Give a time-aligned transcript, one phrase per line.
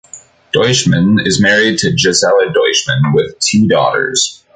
[0.51, 4.41] Deutschmann is married to Gisela Deutschmann, with two daughters.